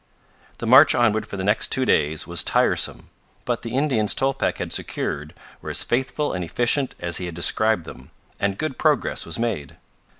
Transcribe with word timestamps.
The 0.57 0.65
march 0.65 0.95
onward 0.95 1.27
for 1.27 1.37
the 1.37 1.43
next 1.43 1.71
two 1.71 1.85
days 1.85 2.25
was 2.25 2.41
tiresome; 2.41 3.11
but 3.45 3.61
the 3.61 3.75
Indians 3.75 4.15
Tolpec 4.15 4.57
had 4.57 4.73
secured 4.73 5.35
were 5.61 5.69
as 5.69 5.83
faithful 5.83 6.33
and 6.33 6.43
efficient 6.43 6.95
as 6.99 7.17
he 7.17 7.25
had 7.27 7.35
described 7.35 7.83
them, 7.85 8.09
and 8.39 8.57
good 8.57 8.79
progress 8.79 9.27
was 9.27 9.37
made. 9.37 9.77